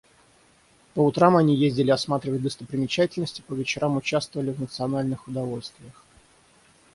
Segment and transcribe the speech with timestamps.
[0.95, 6.03] По утрам они ездили осматривать достопримечательности, по вечерам участвовали в национальных удовольствиях.